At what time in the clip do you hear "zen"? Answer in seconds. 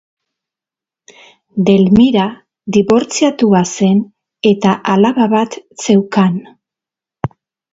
3.75-4.01